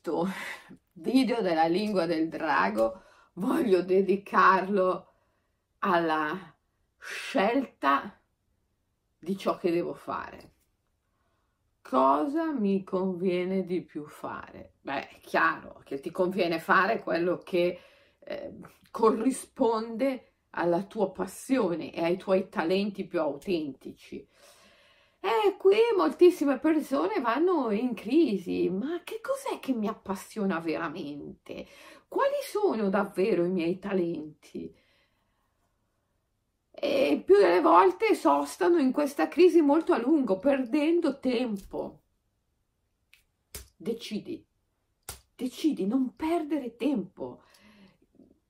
questo 0.00 0.26
video 0.94 1.42
della 1.42 1.66
lingua 1.66 2.06
del 2.06 2.30
drago 2.30 3.02
voglio 3.34 3.82
dedicarlo 3.82 5.12
alla 5.80 6.56
scelta 6.98 8.18
di 9.18 9.36
ciò 9.36 9.58
che 9.58 9.70
devo 9.70 9.92
fare. 9.92 10.52
Cosa 11.82 12.50
mi 12.50 12.82
conviene 12.82 13.66
di 13.66 13.82
più 13.82 14.06
fare? 14.06 14.76
Beh, 14.80 15.08
è 15.08 15.18
chiaro 15.20 15.82
che 15.84 16.00
ti 16.00 16.10
conviene 16.10 16.60
fare 16.60 17.02
quello 17.02 17.36
che 17.36 17.78
eh, 18.20 18.54
corrisponde 18.90 20.32
alla 20.50 20.82
tua 20.84 21.10
passione 21.12 21.92
e 21.92 22.02
ai 22.02 22.16
tuoi 22.16 22.48
talenti 22.48 23.06
più 23.06 23.20
autentici. 23.20 24.26
Qui 25.58 25.76
moltissime 25.96 26.58
persone 26.58 27.20
vanno 27.20 27.70
in 27.70 27.94
crisi, 27.94 28.68
ma 28.70 29.02
che 29.04 29.20
cos'è 29.20 29.60
che 29.60 29.72
mi 29.72 29.88
appassiona 29.88 30.58
veramente? 30.58 31.66
Quali 32.08 32.36
sono 32.42 32.88
davvero 32.88 33.44
i 33.44 33.50
miei 33.50 33.78
talenti? 33.78 34.74
E 36.70 37.22
più 37.24 37.36
delle 37.36 37.60
volte 37.60 38.14
sostano 38.14 38.78
in 38.78 38.90
questa 38.90 39.28
crisi 39.28 39.60
molto 39.60 39.92
a 39.92 39.98
lungo, 39.98 40.38
perdendo 40.38 41.20
tempo. 41.20 42.00
Decidi, 43.76 44.44
decidi, 45.36 45.86
non 45.86 46.16
perdere 46.16 46.76
tempo. 46.76 47.42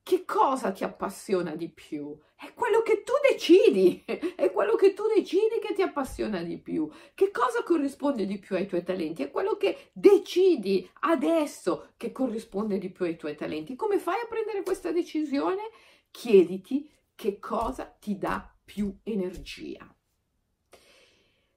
Che 0.03 0.25
cosa 0.25 0.73
ti 0.73 0.85
appassiona 0.85 1.55
di 1.55 1.69
più? 1.69 2.17
È 2.35 2.53
quello 2.55 2.83
che 2.83 3.03
tu 3.03 3.10
decidi, 3.41 4.05
è 4.37 4.53
quello 4.53 4.75
che 4.75 4.93
tu 4.93 5.05
decidi 5.07 5.59
che 5.67 5.73
ti 5.73 5.81
appassiona 5.81 6.43
di 6.43 6.59
più. 6.59 6.91
Che 7.15 7.31
cosa 7.31 7.63
corrisponde 7.63 8.27
di 8.27 8.39
più 8.39 8.55
ai 8.55 8.67
tuoi 8.67 8.83
talenti? 8.83 9.23
È 9.23 9.31
quello 9.31 9.57
che 9.57 9.91
decidi 9.93 10.89
adesso 11.01 11.93
che 11.97 12.13
corrisponde 12.13 12.77
di 12.77 12.91
più 12.91 13.07
ai 13.07 13.17
tuoi 13.17 13.35
talenti. 13.35 13.77
Come 13.77 13.99
fai 13.99 14.21
a 14.23 14.27
prendere 14.29 14.63
questa 14.63 14.93
decisione? 14.93 15.71
Chiediti 16.11 16.91
che 17.15 17.39
cosa 17.39 17.85
ti 17.85 18.19
dà 18.19 18.55
più 18.63 18.95
energia. 19.05 19.89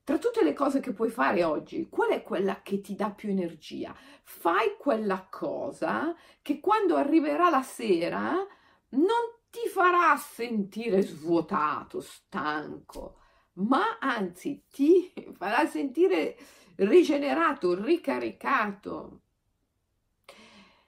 Tra 0.05 0.17
tutte 0.17 0.43
le 0.43 0.53
cose 0.53 0.79
che 0.79 0.91
puoi 0.91 1.09
fare 1.09 1.43
oggi, 1.43 1.87
qual 1.89 2.09
è 2.09 2.23
quella 2.23 2.61
che 2.61 2.79
ti 2.81 2.95
dà 2.95 3.09
più 3.09 3.29
energia? 3.29 3.93
Fai 4.23 4.75
quella 4.77 5.27
cosa 5.29 6.15
che 6.41 6.59
quando 6.59 6.95
arriverà 6.95 7.49
la 7.49 7.61
sera 7.61 8.35
non 8.89 9.32
ti 9.53 9.69
farà 9.69 10.17
sentire 10.17 11.03
svuotato, 11.03 12.01
stanco, 12.01 13.17
ma 13.57 13.99
anzi 13.99 14.63
ti 14.67 15.13
farà 15.37 15.67
sentire 15.67 16.35
rigenerato, 16.77 17.79
ricaricato. 17.79 19.19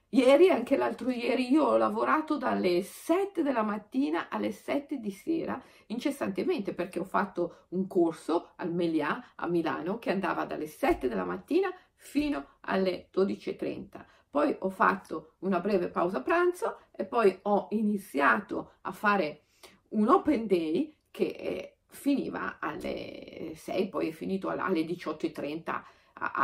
Ieri, 0.09 0.49
anche 0.49 0.77
l'altro 0.77 1.11
ieri, 1.11 1.51
io 1.51 1.63
ho 1.63 1.77
lavorato 1.77 2.37
dalle 2.37 2.81
7 2.81 3.43
della 3.43 3.61
mattina 3.61 4.29
alle 4.29 4.51
7 4.51 4.97
di 4.97 5.11
sera 5.11 5.61
incessantemente 5.87 6.73
perché 6.73 6.99
ho 6.99 7.03
fatto 7.03 7.65
un 7.69 7.85
corso 7.85 8.53
al 8.55 8.73
Melià 8.73 9.33
a 9.35 9.45
Milano 9.47 9.99
che 9.99 10.09
andava 10.09 10.45
dalle 10.45 10.67
7 10.67 11.07
della 11.07 11.25
mattina 11.25 11.69
fino 11.93 12.57
alle 12.61 13.09
12.30. 13.13 14.05
Poi 14.35 14.53
ho 14.59 14.69
fatto 14.69 15.35
una 15.39 15.61
breve 15.61 15.87
pausa 15.87 16.21
pranzo 16.21 16.79
e 16.91 17.05
poi 17.05 17.39
ho 17.43 17.67
iniziato 17.69 18.73
a 18.81 18.91
fare 18.91 19.45
un 19.91 20.09
open 20.09 20.45
day 20.45 20.93
che 21.09 21.23
eh, 21.23 21.77
finiva 21.87 22.57
alle 22.59 23.53
6, 23.55 23.87
poi 23.87 24.09
è 24.09 24.11
finito 24.11 24.49
alle 24.49 24.81
18.30 24.81 25.81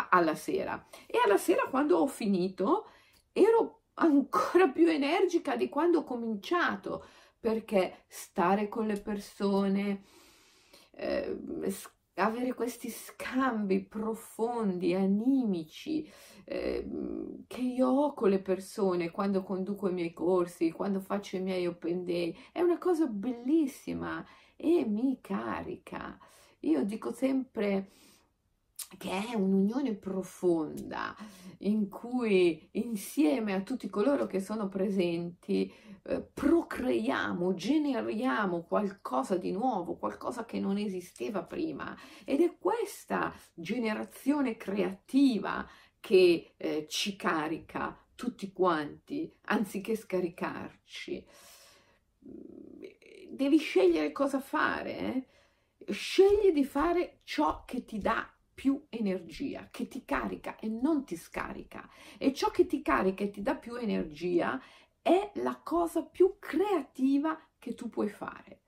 alla 0.10 0.36
sera. 0.36 0.88
E 1.06 1.20
alla 1.26 1.36
sera 1.36 1.64
quando 1.64 1.98
ho 1.98 2.08
finito 2.08 2.88
ero 3.34 3.82
ancora 3.96 4.70
più 4.70 4.88
energica 4.88 5.58
di 5.58 5.68
quando 5.68 6.00
ho 6.00 6.04
cominciato 6.06 7.06
perché 7.42 8.06
stare 8.08 8.70
con 8.70 8.88
le 8.88 9.02
persone, 9.02 10.04
eh, 10.92 11.38
avere 12.16 12.54
questi 12.54 12.90
scambi 12.90 13.84
profondi, 13.84 14.94
animici 14.94 16.10
eh, 16.46 16.86
che 17.48 17.62
io 17.62 17.88
ho 17.88 18.14
con 18.14 18.30
le 18.30 18.42
persone 18.42 19.12
quando 19.12 19.44
conduco 19.44 19.90
i 19.90 19.94
miei 19.94 20.14
corsi, 20.14 20.72
quando 20.72 21.00
faccio 21.00 21.38
i 21.38 21.42
miei 21.42 21.68
open 21.68 22.04
day, 22.04 22.36
è 22.52 22.62
una 22.62 22.78
cosa 22.78 23.06
bellissima 23.08 24.26
e 24.56 24.86
mi 24.86 25.20
carica. 25.22 26.18
Io 26.62 26.84
dico 26.84 27.12
sempre 27.12 27.90
che 28.98 29.10
è 29.10 29.36
un'unione 29.36 29.96
profonda 29.96 31.16
in 31.60 31.88
cui 31.90 32.70
insieme 32.72 33.54
a 33.54 33.62
tutti 33.62 33.90
coloro 33.90 34.26
che 34.26 34.40
sono 34.40 34.68
presenti 34.68 35.72
eh, 36.04 36.22
procreiamo, 36.22 37.54
generiamo 37.54 38.64
qualcosa 38.64 39.38
di 39.38 39.52
nuovo, 39.52 39.98
qualcosa 39.98 40.46
che 40.46 40.60
non 40.60 40.78
esisteva 40.78 41.44
prima 41.44 41.96
ed 42.26 42.42
è 42.42 42.58
questa 42.58 43.34
generazione 43.54 44.58
creativa 44.58 45.68
che 46.00 46.54
eh, 46.58 46.86
ci 46.90 47.16
carica 47.16 47.98
tutti 48.16 48.52
quanti 48.52 49.32
anziché 49.46 49.96
scaricarci. 49.96 51.26
Devi 53.30 53.58
scegliere 53.58 54.12
cosa 54.12 54.40
fare, 54.40 54.98
eh? 54.98 55.26
scegli 55.92 56.52
di 56.54 56.64
fare 56.64 57.20
ciò 57.24 57.64
che 57.66 57.86
ti 57.86 57.98
dà 58.00 58.31
più 58.54 58.86
energia, 58.90 59.70
che 59.72 59.88
ti 59.88 60.06
carica 60.06 60.58
e 60.58 60.68
non 60.68 61.04
ti 61.06 61.16
scarica. 61.16 61.90
E 62.18 62.34
ciò 62.34 62.50
che 62.52 62.66
ti 62.66 62.82
carica 62.82 63.24
e 63.24 63.30
ti 63.30 63.42
dà 63.42 63.56
più 63.56 63.76
energia 63.76 64.62
è 65.02 65.32
la 65.36 65.60
cosa 65.64 66.04
più 66.04 66.36
creativa 66.40 67.40
che 67.58 67.74
tu 67.74 67.90
puoi 67.90 68.10
fare. 68.10 68.60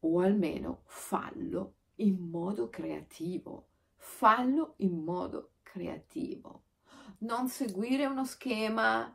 O 0.00 0.20
almeno 0.20 0.82
fallo 0.84 1.74
in 1.96 2.28
modo 2.30 2.68
creativo. 2.68 3.66
Fallo 3.96 4.74
in 4.78 5.02
modo 5.02 5.52
creativo. 5.62 6.62
Non 7.18 7.48
seguire 7.48 8.06
uno 8.06 8.24
schema, 8.24 9.14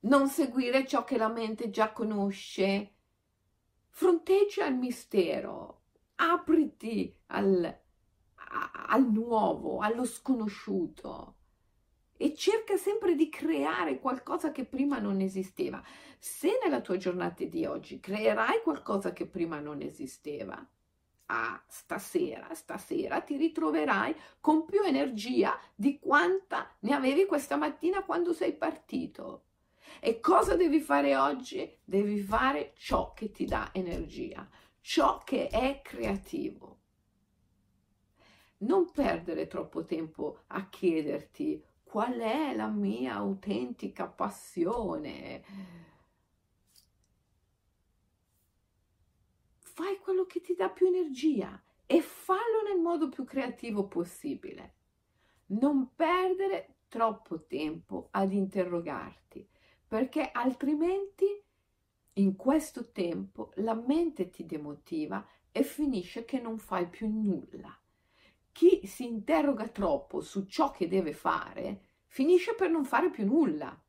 non 0.00 0.28
seguire 0.28 0.86
ciò 0.86 1.04
che 1.04 1.16
la 1.16 1.28
mente 1.28 1.70
già 1.70 1.92
conosce. 1.92 2.94
Fronteggia 3.88 4.66
il 4.66 4.76
mistero, 4.76 5.77
apriti 6.20 7.14
al, 7.26 7.80
al 8.88 9.10
nuovo, 9.10 9.78
allo 9.80 10.04
sconosciuto 10.04 11.34
e 12.16 12.34
cerca 12.34 12.76
sempre 12.76 13.14
di 13.14 13.28
creare 13.28 14.00
qualcosa 14.00 14.50
che 14.50 14.64
prima 14.64 14.98
non 14.98 15.20
esisteva. 15.20 15.82
Se 16.18 16.58
nella 16.62 16.80
tua 16.80 16.96
giornata 16.96 17.44
di 17.44 17.64
oggi 17.64 18.00
creerai 18.00 18.60
qualcosa 18.62 19.12
che 19.12 19.26
prima 19.26 19.60
non 19.60 19.80
esisteva, 19.80 20.66
ah, 21.26 21.62
stasera, 21.68 22.52
stasera 22.54 23.20
ti 23.20 23.36
ritroverai 23.36 24.14
con 24.40 24.64
più 24.64 24.82
energia 24.82 25.56
di 25.76 26.00
quanta 26.00 26.68
ne 26.80 26.92
avevi 26.92 27.24
questa 27.24 27.56
mattina 27.56 28.02
quando 28.02 28.32
sei 28.32 28.54
partito. 28.54 29.44
E 30.00 30.18
cosa 30.20 30.56
devi 30.56 30.80
fare 30.80 31.16
oggi? 31.16 31.78
Devi 31.84 32.20
fare 32.20 32.72
ciò 32.76 33.12
che 33.14 33.30
ti 33.30 33.44
dà 33.44 33.70
energia, 33.72 34.46
ciò 34.88 35.18
che 35.18 35.48
è 35.48 35.82
creativo. 35.82 36.78
Non 38.60 38.90
perdere 38.90 39.46
troppo 39.46 39.84
tempo 39.84 40.44
a 40.46 40.66
chiederti 40.70 41.62
qual 41.82 42.14
è 42.14 42.54
la 42.56 42.68
mia 42.68 43.16
autentica 43.16 44.08
passione. 44.08 45.44
Fai 49.58 49.98
quello 49.98 50.24
che 50.24 50.40
ti 50.40 50.54
dà 50.54 50.70
più 50.70 50.86
energia 50.86 51.62
e 51.84 52.00
fallo 52.00 52.62
nel 52.66 52.80
modo 52.80 53.10
più 53.10 53.24
creativo 53.24 53.88
possibile. 53.88 54.76
Non 55.48 55.94
perdere 55.94 56.76
troppo 56.88 57.44
tempo 57.44 58.08
ad 58.12 58.32
interrogarti, 58.32 59.46
perché 59.86 60.30
altrimenti 60.32 61.44
in 62.18 62.36
questo 62.36 62.90
tempo 62.90 63.52
la 63.56 63.74
mente 63.74 64.30
ti 64.30 64.44
demotiva 64.44 65.26
e 65.50 65.62
finisce 65.62 66.24
che 66.24 66.40
non 66.40 66.58
fai 66.58 66.88
più 66.88 67.08
nulla. 67.08 67.76
Chi 68.52 68.86
si 68.86 69.06
interroga 69.06 69.68
troppo 69.68 70.20
su 70.20 70.44
ciò 70.46 70.70
che 70.72 70.88
deve 70.88 71.12
fare 71.12 71.82
finisce 72.06 72.54
per 72.54 72.70
non 72.70 72.84
fare 72.84 73.10
più 73.10 73.24
nulla. 73.24 73.80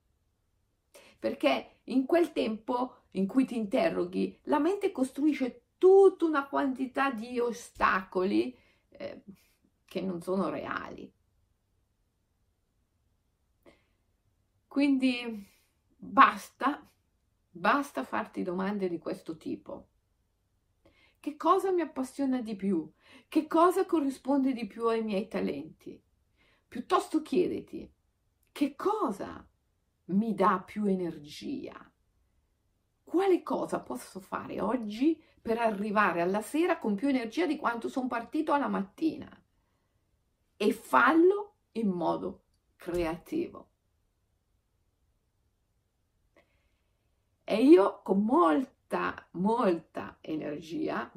Perché 1.18 1.80
in 1.86 2.06
quel 2.06 2.32
tempo 2.32 2.96
in 3.12 3.26
cui 3.26 3.46
ti 3.46 3.58
interroghi, 3.58 4.40
la 4.44 4.60
mente 4.60 4.92
costruisce 4.92 5.64
tutta 5.78 6.26
una 6.26 6.48
quantità 6.48 7.12
di 7.12 7.40
ostacoli 7.40 8.56
eh, 8.90 9.24
che 9.86 10.02
non 10.02 10.22
sono 10.22 10.50
reali. 10.50 11.12
Quindi 14.68 15.48
basta 15.96 16.89
Basta 17.60 18.06
farti 18.06 18.42
domande 18.42 18.88
di 18.88 18.98
questo 19.00 19.36
tipo. 19.36 19.90
Che 21.20 21.36
cosa 21.36 21.72
mi 21.72 21.82
appassiona 21.82 22.42
di 22.42 22.56
più? 22.56 22.90
Che 23.28 23.48
cosa 23.48 23.86
corrisponde 23.86 24.54
di 24.54 24.66
più 24.66 24.88
ai 24.88 25.04
miei 25.04 25.28
talenti? 25.28 26.02
piuttosto 26.70 27.24
chiediti 27.24 27.92
che 28.52 28.76
cosa 28.76 29.46
mi 30.06 30.34
dà 30.34 30.64
più 30.66 30.86
energia? 30.86 31.92
Quale 33.04 33.44
cosa 33.44 33.82
posso 33.82 34.22
fare 34.22 34.62
oggi 34.62 35.22
per 35.42 35.58
arrivare 35.58 36.22
alla 36.22 36.42
sera 36.42 36.80
con 36.80 36.96
più 36.96 37.10
energia 37.10 37.46
di 37.46 37.58
quanto 37.58 37.90
sono 37.90 38.08
partito 38.08 38.54
alla 38.54 38.70
mattina? 38.70 39.30
E 40.56 40.72
fallo 40.72 41.56
in 41.74 41.90
modo 41.90 42.44
creativo. 42.78 43.69
E 47.60 47.64
io 47.64 48.00
con 48.04 48.24
molta, 48.24 49.28
molta 49.32 50.20
energia 50.22 51.12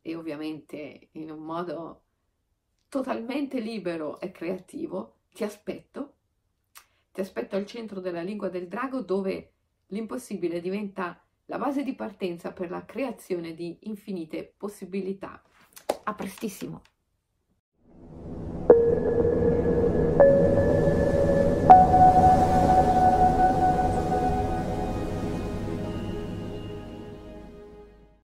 e 0.00 0.14
ovviamente 0.14 1.08
in 1.12 1.30
un 1.30 1.40
modo 1.40 2.04
totalmente 2.88 3.60
libero 3.60 4.18
e 4.18 4.32
creativo, 4.32 5.16
ti 5.30 5.44
aspetto. 5.44 6.14
Ti 7.12 7.20
aspetto 7.20 7.56
al 7.56 7.66
centro 7.66 8.00
della 8.00 8.22
lingua 8.22 8.48
del 8.48 8.66
drago 8.66 9.02
dove 9.02 9.52
l'impossibile 9.88 10.62
diventa 10.62 11.22
la 11.44 11.58
base 11.58 11.82
di 11.82 11.94
partenza 11.94 12.50
per 12.54 12.70
la 12.70 12.86
creazione 12.86 13.52
di 13.52 13.76
infinite 13.82 14.50
possibilità. 14.56 15.42
A 16.04 16.14
prestissimo! 16.14 16.80